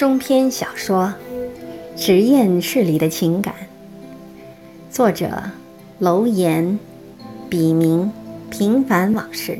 [0.00, 1.12] 中篇小说
[2.02, 3.54] 《实验室里的情感》，
[4.90, 5.42] 作者
[5.98, 6.78] 楼岩，
[7.50, 8.10] 笔名
[8.48, 9.58] 平凡往事，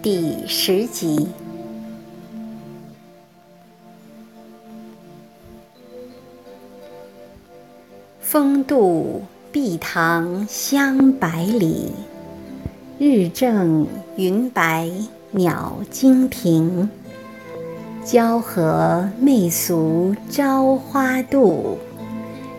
[0.00, 1.26] 第十集。
[8.20, 11.90] 风度碧塘香百里，
[13.00, 13.84] 日正
[14.16, 14.88] 云白
[15.32, 16.88] 鸟惊停。
[18.06, 21.76] 交河媚俗朝花渡，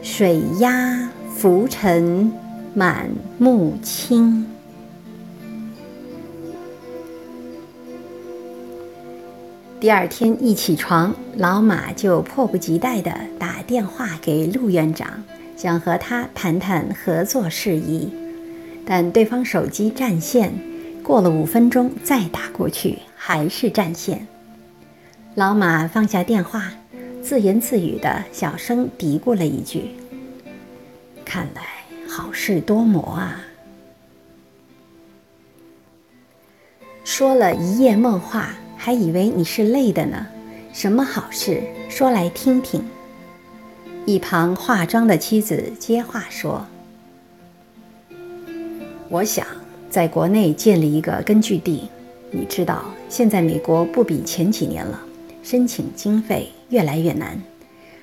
[0.01, 2.29] 水鸭浮沉
[2.73, 4.45] 满目青。
[9.79, 15.23] 第二天一起床，老马就迫不及待地打电话给陆院长，
[15.55, 18.11] 想和他谈谈合作事宜，
[18.85, 20.51] 但对方手机占线，
[21.01, 24.27] 过了五分钟再打过去还是占线。
[25.37, 26.71] 老马放下电话，
[27.21, 29.91] 自言自语的小声嘀咕了一句
[31.23, 31.61] ：“看来
[32.09, 33.39] 好事多磨啊。”
[37.05, 40.25] 说了一夜梦话，还以为你是累的呢。
[40.73, 41.61] 什么好事？
[41.87, 42.83] 说来听听。
[44.07, 46.65] 一旁化妆的妻子接话说
[49.07, 49.45] ：“我想
[49.87, 51.87] 在国内建立一个根据地。
[52.31, 54.99] 你知道，现在美国不比前几年了。”
[55.49, 57.41] 申请经费越来越难，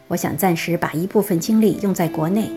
[0.08, 2.50] 我想暂时把一部分精力用在国内。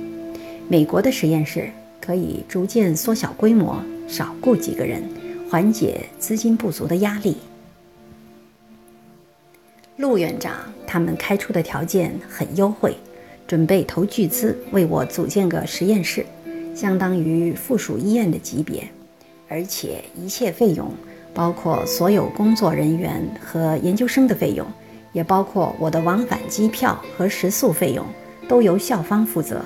[0.69, 5.03] 美国的实验室可以逐渐缩小规模，少雇几个人，
[5.49, 7.35] 缓解资金不足的压力。
[9.97, 10.55] 陆院长
[10.87, 12.95] 他们开出的条件很优惠，
[13.45, 16.25] 准备投巨资为我组建个实验室，
[16.73, 18.87] 相当于附属医院的级别，
[19.49, 20.89] 而且一切费用。
[21.37, 24.65] 包括所有工作人员和研究生的费用，
[25.13, 28.03] 也包括我的往返机票和食宿费用，
[28.49, 29.61] 都由校方负责。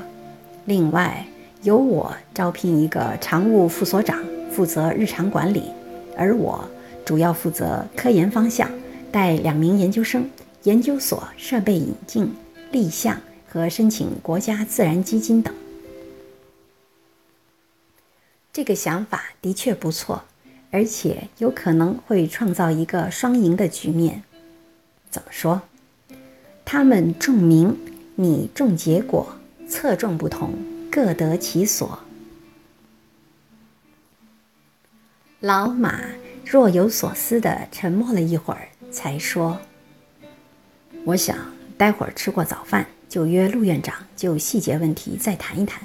[0.66, 1.26] 另外，
[1.62, 4.22] 由我招聘一个常务副所长，
[4.52, 5.72] 负责日常管理，
[6.18, 6.62] 而我
[7.06, 8.70] 主要负责科研方向，
[9.10, 10.30] 带两名研究生，
[10.64, 12.36] 研究所设备引进、
[12.74, 13.18] 立项
[13.50, 15.56] 和申请国家自然基金等。
[18.52, 20.22] 这个想法的确不错。
[20.72, 24.24] 而且有可能会创造一个双赢的局面。
[25.10, 25.62] 怎么说？
[26.64, 27.78] 他们重名，
[28.16, 29.36] 你重结果，
[29.68, 30.54] 侧重不同，
[30.90, 32.00] 各得其所。
[35.42, 36.00] 老马
[36.46, 39.60] 若有所思地沉默了一会儿，才说
[41.04, 41.36] ：“我想
[41.78, 45.82] 待会儿吃过早饭，就约陆院长就细节问题再谈一谈。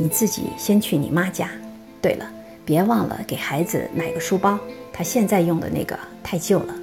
[0.00, 1.50] 你自己先去你妈家。
[2.02, 2.28] 对了。”
[2.66, 4.58] 别忘了给孩子买个书包，
[4.92, 6.74] 他现在用的那个太旧了。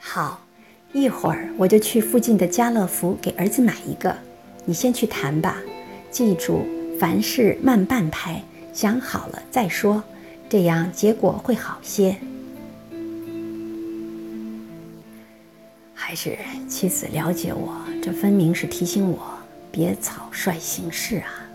[0.00, 0.40] 好，
[0.94, 4.16] 一会儿我就去附近的家乐福给儿子买一个。
[4.64, 5.58] 你先去谈吧，
[6.10, 6.66] 记住
[6.98, 10.02] 凡事慢半拍，想好了再说，
[10.48, 12.16] 这样结果会好些。
[15.92, 19.18] 还是妻子了解我，这分明是提醒我
[19.70, 21.47] 别草率行事啊。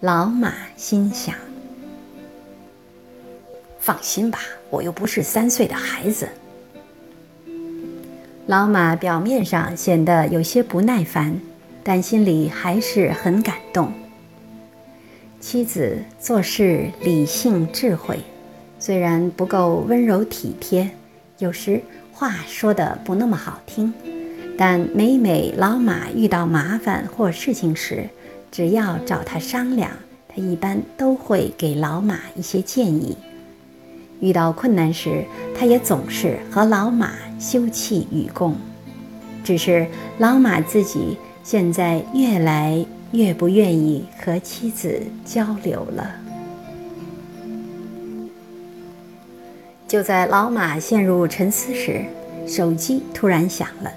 [0.00, 1.34] 老马心想
[3.80, 4.38] ：“放心吧，
[4.70, 6.28] 我又不是三岁的孩子。”
[8.46, 11.40] 老马表面上显得有些不耐烦，
[11.82, 13.92] 但心里还是很感动。
[15.40, 18.20] 妻子做事理性智慧，
[18.78, 20.88] 虽然不够温柔体贴，
[21.38, 21.82] 有时
[22.12, 23.92] 话说的不那么好听，
[24.56, 28.08] 但每每老马遇到麻烦或事情时，
[28.58, 29.88] 只要找他商量，
[30.26, 33.16] 他一般都会给老马一些建议。
[34.18, 35.24] 遇到困难时，
[35.56, 38.56] 他也总是和老马休戚与共。
[39.44, 39.86] 只是
[40.18, 46.10] 老马自己现在越来越不愿意和妻子交流了。
[49.86, 52.04] 就在老马陷入沉思时，
[52.44, 53.92] 手机突然响了，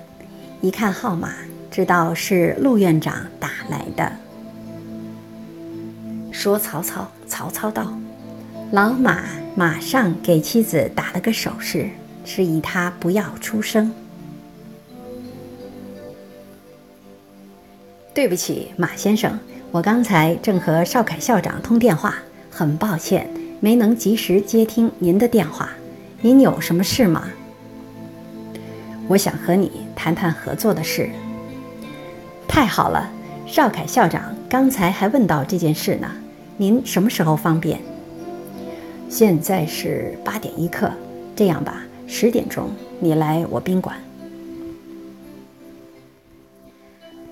[0.62, 1.34] 一看号码，
[1.72, 3.81] 知道是陆院长打来。
[6.42, 7.96] 说曹操，曹操到。
[8.72, 9.20] 老马
[9.54, 11.88] 马上给妻子打了个手势，
[12.26, 13.94] 示意他不要出声。
[18.12, 19.38] 对不起，马先生，
[19.70, 22.16] 我刚才正和邵凯校长通电话，
[22.50, 23.30] 很抱歉
[23.60, 25.70] 没能及时接听您的电话。
[26.22, 27.30] 您有什么事吗？
[29.08, 31.08] 我想和你谈谈合作的事。
[32.48, 33.08] 太好了，
[33.46, 36.12] 邵凯校长刚才还问到这件事呢。
[36.62, 37.82] 您什么时候方便？
[39.10, 40.92] 现在是八点一刻，
[41.36, 42.70] 这样吧，十点钟
[43.00, 43.98] 你来我宾馆。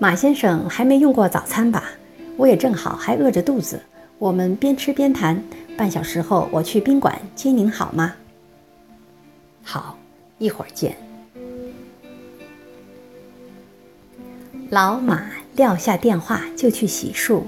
[0.00, 1.84] 马先生还没用过早餐吧？
[2.36, 3.80] 我也正好还饿着肚子。
[4.18, 5.40] 我们边吃边谈，
[5.76, 8.12] 半小时后我去宾馆接您，好吗？
[9.62, 9.96] 好，
[10.38, 10.96] 一会儿见。
[14.70, 17.42] 老马撂下电话就去洗漱，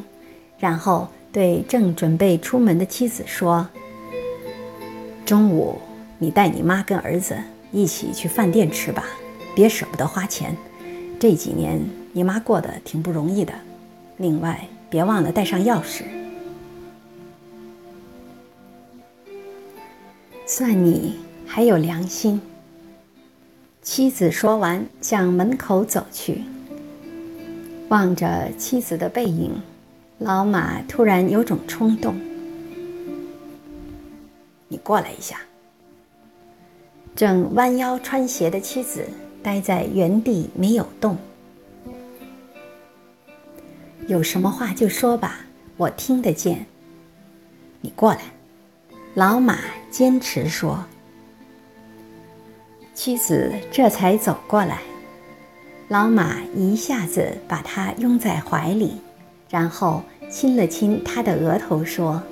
[0.60, 3.68] 然后对正准备出门的妻子说
[5.24, 5.80] ：“中午
[6.18, 7.36] 你带你妈跟儿子
[7.72, 9.04] 一起去饭店吃吧，
[9.56, 10.54] 别舍不得花钱。
[11.18, 11.80] 这几年……”
[12.14, 13.54] 你妈过得挺不容易的，
[14.18, 16.02] 另外别忘了带上钥匙。
[20.44, 22.38] 算你还有良心。
[23.80, 26.42] 妻子说完，向门口走去。
[27.88, 29.50] 望着妻子的背影，
[30.24, 32.14] 老马突然有种冲动
[34.68, 35.40] ：“你过来一下。”
[37.16, 39.04] 正弯腰穿鞋的妻子
[39.42, 41.18] 待在原地没有动。
[44.06, 45.40] 有什么话就说吧，
[45.76, 46.64] 我听得见。
[47.80, 48.20] 你过来，
[49.14, 49.58] 老马
[49.90, 50.84] 坚持说。
[52.94, 54.82] 妻子这才走过来，
[55.88, 58.98] 老马一下子把她拥在怀里，
[59.50, 60.02] 然后
[60.32, 62.22] 亲了亲他的额头，说：“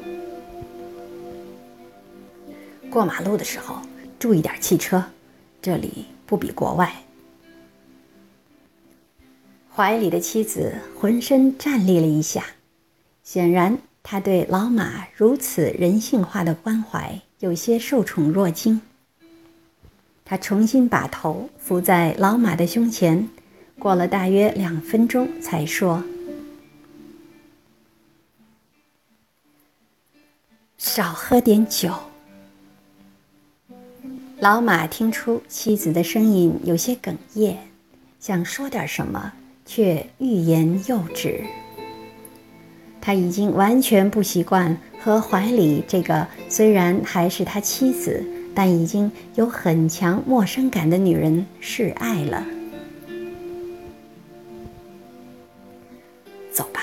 [2.91, 3.77] 过马路的时候
[4.19, 5.05] 注意点汽车，
[5.61, 6.91] 这里不比国外。”
[9.71, 12.43] 怀里的妻子浑身颤栗了一下，
[13.23, 18.81] 显然他对老马如此人性化的关怀有些受宠若惊。
[20.25, 23.29] 他重新把头伏在老马的胸前，
[23.79, 26.03] 过了大约两分钟，才说
[30.81, 31.93] ：“少喝点酒。”
[34.41, 37.57] 老马听出妻子的声音有些哽咽，
[38.19, 39.35] 想说点什么。
[39.67, 41.45] 却欲言又止。
[43.01, 52.45] 他已经完全不习惯和怀里这个虽然还是他妻子，但已经有很强陌生感的女人示爱了。
[56.51, 56.81] 走吧，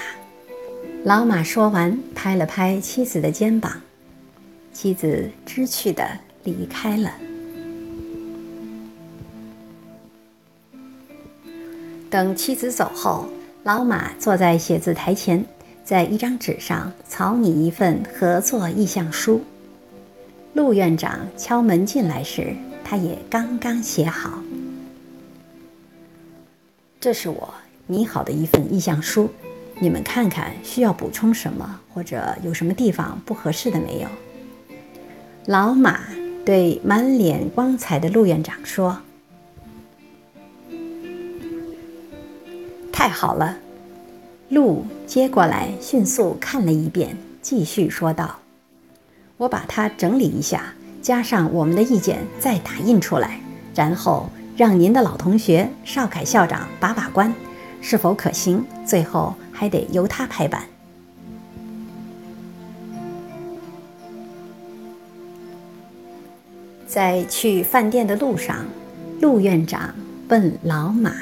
[1.03, 3.81] 老马说完，拍了拍妻子的肩膀，
[4.79, 6.07] 妻子知趣的
[6.44, 7.12] 离开了。
[12.12, 13.27] 等妻子走后，
[13.63, 15.44] 老马坐在写字台前，
[15.83, 19.41] 在一张纸上草拟一份合作意向书。
[20.53, 24.44] 陆院长敲门进来时，他也刚刚写好。
[27.00, 27.51] 这是我
[27.88, 29.31] 拟好的一份意向书，
[29.80, 34.07] 你们看看需要补充什么，或者有什么地方不合适的没有？
[35.47, 36.01] 老马
[36.45, 38.97] 对满脸光彩的陆院长说。
[42.91, 43.55] 太好了，
[44.49, 48.39] 陆接过来，迅速看了一遍，继续说道
[49.38, 53.39] ：“我把它整理一下，加上我们的意见，再打印出来，
[53.73, 57.33] 然后让您的老同学邵凯校长把把关，
[57.80, 58.66] 是否可行？
[58.85, 60.63] 最后还得由他拍板。”
[66.87, 68.65] 在去饭店的路上，
[69.19, 69.94] 陆院长
[70.29, 71.13] 问老马。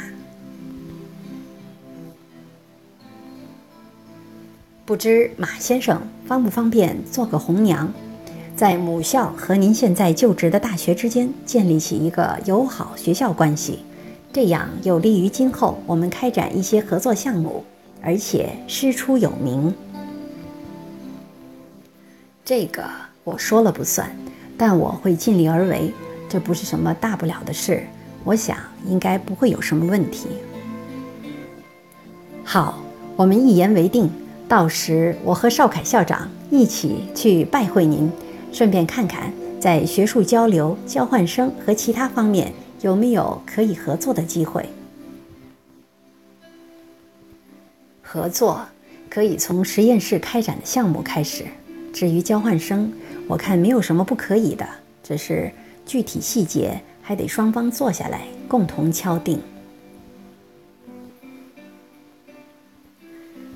[4.85, 7.91] 不知马先生方不方便做个红娘，
[8.55, 13.79] 在母校和您现在就职的大学之间建立起一个友好学校关系，
[14.31, 17.63] 这样有利于今后我们开展一些合作项目，
[18.03, 19.73] 而且师出有名。
[22.45, 22.83] 这个
[23.23, 24.15] 我说了不算，
[24.57, 25.93] 但我会尽力而为，
[26.29, 27.83] 这不是什么大不了的事，
[28.23, 28.57] 我想
[28.87, 30.27] 应该不会有什么问题。
[32.43, 32.81] 好，
[33.15, 34.09] 我们一言为定。
[34.47, 38.11] 到时我和邵凯校长一起去拜会您，
[38.53, 44.63] 顺便看看在学术交流、交换生和其他方面有没有可以合作的机会。
[48.03, 48.63] 合作
[49.09, 51.43] 可以从实验室开展的项目开始。
[51.91, 52.93] 至于交换生，
[53.27, 54.67] 我看没有什么不可以的，
[55.03, 55.51] 只是
[55.85, 59.41] 具体细节还得双方坐下来共同敲定。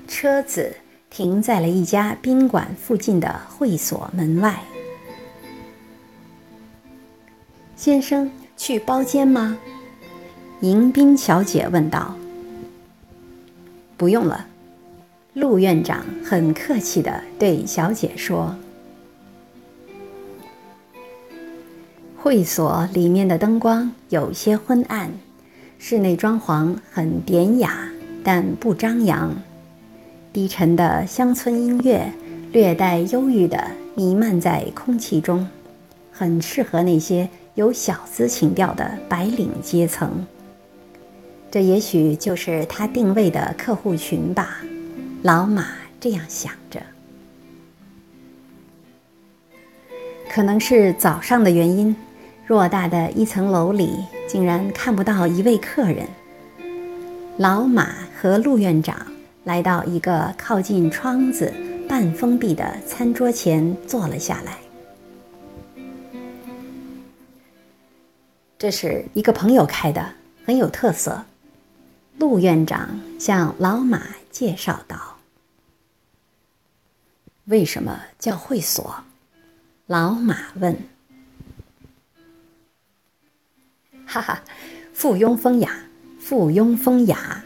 [0.08, 0.74] 车子
[1.08, 4.60] 停在了一家宾馆附近的会所门外。
[7.76, 9.56] 先生去包间吗？
[10.60, 12.14] 迎宾小姐问道。
[13.96, 14.46] 不用了，
[15.34, 18.54] 陆院长很客气地对小姐说。
[22.22, 25.10] 会所里面的灯光有些昏暗，
[25.78, 27.88] 室内装潢很典雅，
[28.22, 29.34] 但不张扬。
[30.30, 32.12] 低沉的乡村音乐，
[32.52, 35.48] 略带忧郁的弥漫在空气中，
[36.12, 40.26] 很适合那些有小资情调的白领阶层。
[41.50, 44.58] 这也许就是他定位的客户群吧。
[45.22, 46.82] 老马这样想着。
[50.30, 51.96] 可能是早上的原因，
[52.50, 56.08] 偌大的一层楼里竟然看不到一位客人。
[57.36, 59.06] 老马和陆院长
[59.44, 61.54] 来到一个靠近窗子、
[61.88, 64.58] 半封闭的餐桌前坐了下来。
[68.58, 70.04] 这是一个朋友开的，
[70.44, 71.24] 很有特色。
[72.18, 75.18] 陆院长向老马介绍道
[77.46, 78.96] ：“为什么叫会所？”
[79.86, 80.76] 老马问
[84.12, 84.42] ：“哈哈，
[84.92, 85.70] 附庸风雅，
[86.18, 87.44] 附庸风雅。”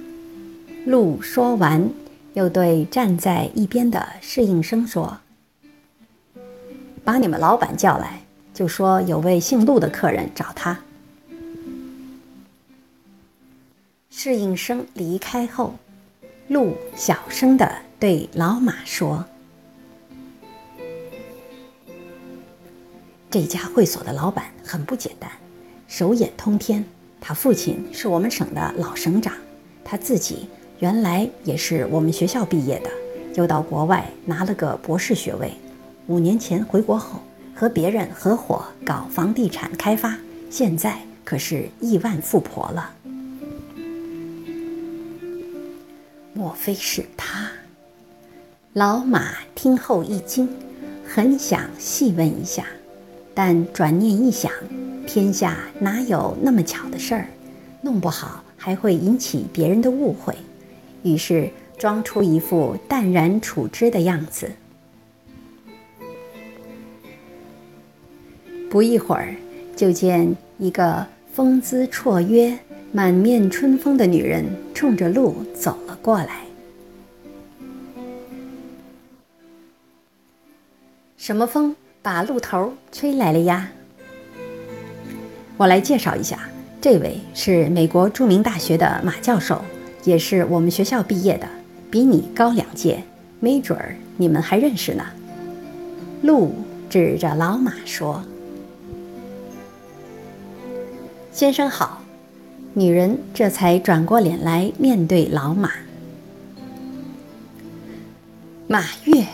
[0.87, 1.91] 陆说完，
[2.33, 5.19] 又对站在一边的侍应生说
[7.05, 10.79] ：“把你们老板叫来，就说有位姓陆的客人找他。”
[14.09, 15.75] 侍应生离开后，
[16.49, 19.23] 陆小声的对老马说。
[23.31, 25.31] 这家会所的老板很不简单，
[25.97, 26.85] 手眼通天。
[27.21, 29.33] 他父亲是我们省的老省长，
[29.85, 30.49] 他自己
[30.81, 32.91] 原来也是我们学校毕业的，
[33.37, 35.53] 又到国外拿了个博士学位。
[36.09, 37.21] 五年前回国后，
[37.55, 40.19] 和别人合伙搞房地产开发，
[40.51, 42.91] 现在可是亿万富婆了。
[46.33, 47.53] 莫非是他？
[48.73, 50.49] 老马听后一惊，
[51.07, 52.67] 很想细问一下。
[53.35, 54.51] 但转念一想，
[55.07, 57.27] 天下哪有那么巧的事儿？
[57.83, 60.35] 弄不好还会引起别人的误会。
[61.03, 64.51] 于是装出一副淡然处之的样子。
[68.71, 69.35] 不一会儿，
[69.77, 72.59] 就见一个风姿绰约、
[72.93, 76.41] 满面春风的女人冲着路走了过来。
[81.17, 81.75] 什么风？
[82.05, 83.67] 把鹿头吹来了呀！
[85.57, 86.39] 我来介绍一下，
[86.79, 89.65] 这位是美国著名大学的马教授，
[90.05, 91.49] 也是我们学校毕业的，
[91.91, 93.03] 比你高两届，
[93.41, 95.03] 没准儿你们还认识呢。
[96.21, 96.55] 鹿
[96.91, 98.23] 指着老马说
[101.33, 102.03] ：“先生好。”
[102.77, 105.71] 女人这才转过脸来面对老马。
[108.69, 109.25] 马月。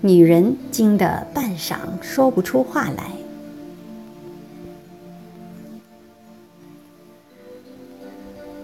[0.00, 3.10] 女人惊得半晌说不出话来。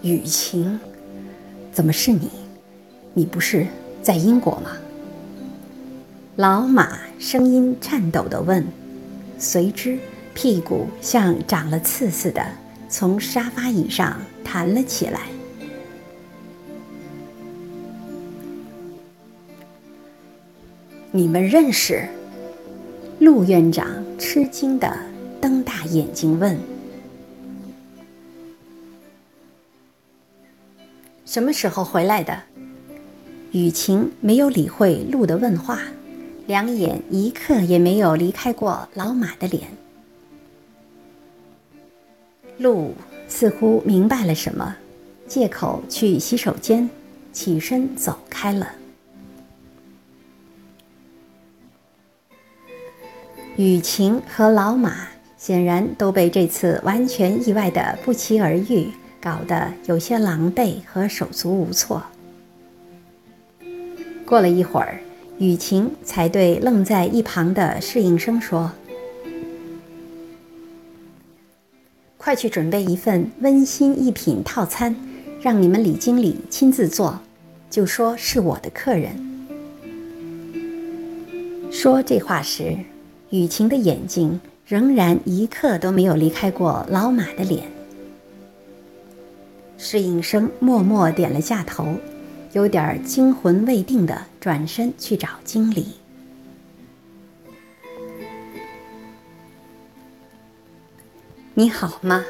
[0.02, 0.78] 雨晴，
[1.72, 2.30] 怎么是你？
[3.14, 3.66] 你不是
[4.00, 4.72] 在英国吗？
[6.36, 8.64] 老马声音颤抖地问，
[9.38, 9.98] 随之
[10.34, 12.44] 屁股像长了刺似的
[12.88, 15.22] 从沙发椅上弹了起来。
[21.16, 22.08] 你们认识？
[23.20, 23.86] 陆院长
[24.18, 24.98] 吃惊的
[25.40, 26.58] 瞪大眼睛问
[31.24, 32.36] ：“什么时候回来的？”
[33.52, 35.78] 雨晴没有理会陆的问话，
[36.48, 39.68] 两眼一刻也没有离开过老马的脸。
[42.58, 42.92] 陆
[43.28, 44.74] 似乎明白了什么，
[45.28, 46.90] 借口去洗手间，
[47.32, 48.68] 起身走开了。
[53.56, 55.06] 雨晴和老马
[55.36, 58.88] 显然都被这次完全意外的不期而遇
[59.20, 62.02] 搞得有些狼狈和手足无措。
[64.26, 64.98] 过了一会儿，
[65.38, 68.72] 雨晴才对愣在一旁的侍应生说
[72.18, 74.96] ：“快去准备一份温馨一品套餐，
[75.40, 77.20] 让你们李经理亲自做，
[77.70, 79.14] 就说是我的客人。”
[81.70, 82.76] 说这话时。
[83.34, 87.64] 雨晴的眼睛仍然一刻都没有离开过老马的脸。
[89.76, 91.96] 侍应生默默点了下头，
[92.52, 95.88] 有点惊魂未定的转身去找经理。
[101.54, 102.24] 你好吗？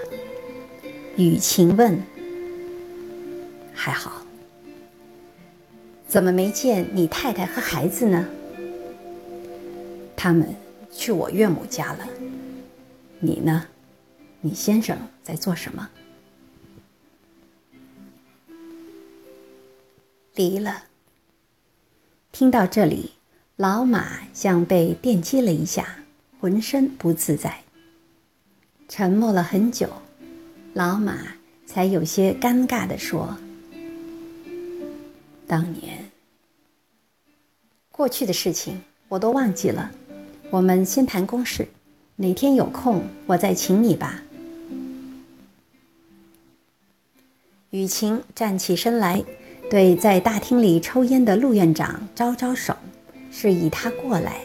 [1.18, 2.02] 雨晴问。
[3.74, 4.22] 还好。
[6.08, 8.26] 怎么没见你太太和孩子呢？
[10.16, 10.48] 他们。
[10.96, 12.08] 去我岳母家了，
[13.20, 13.66] 你呢？
[14.40, 15.90] 你先生在做什么？
[20.34, 20.84] 离了。
[22.30, 23.12] 听到这里，
[23.56, 25.98] 老马像被电击了一下，
[26.40, 27.62] 浑身不自在。
[28.88, 29.88] 沉默了很久，
[30.74, 31.34] 老马
[31.66, 33.36] 才有些尴尬地说
[35.46, 36.10] ：“当年
[37.90, 39.90] 过去的事情我都忘记了，
[40.50, 41.66] 我们先谈公事。
[42.16, 44.22] 哪天有空，我再请你吧。”
[47.70, 49.24] 雨晴站起身来，
[49.68, 52.76] 对在大厅里抽烟的陆院长招招手，
[53.32, 54.40] 示意他过来。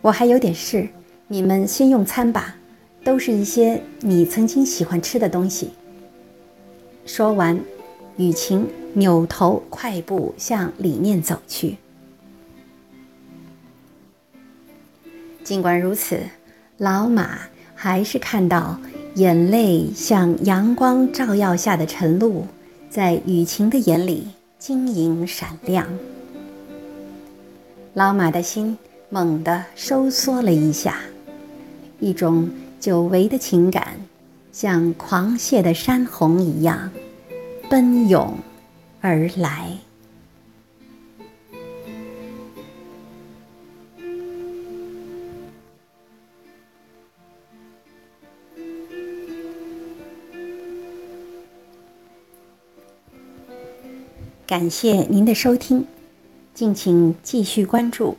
[0.00, 0.88] 我还有点事。
[1.28, 2.56] 你们先用餐吧，
[3.02, 5.70] 都是一些你曾经喜欢吃的东西。
[7.06, 7.58] 说完，
[8.16, 11.76] 雨晴扭头快步向里面走去。
[15.44, 16.18] 尽管如此，
[16.78, 17.38] 老马
[17.74, 18.78] 还是看到
[19.16, 22.46] 眼泪像阳光照耀下的晨露，
[22.88, 25.86] 在雨晴的眼里晶莹闪亮。
[27.94, 28.78] 老马的心
[29.10, 31.00] 猛地收缩了一下。
[31.98, 32.48] 一种
[32.80, 33.96] 久违的情感，
[34.52, 36.90] 像狂泻的山洪一样
[37.68, 38.34] 奔涌
[39.00, 39.76] 而来。
[54.52, 55.86] 感谢您的收听，
[56.52, 58.10] 敬请继续关注《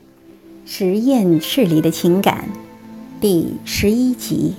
[0.66, 2.50] 实验室里的情感》。
[3.22, 4.56] 第十一集。